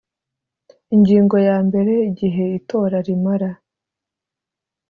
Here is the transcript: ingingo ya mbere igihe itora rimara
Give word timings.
ingingo 0.95 1.35
ya 1.47 1.57
mbere 1.67 1.93
igihe 2.09 2.43
itora 2.59 2.97
rimara 3.07 3.51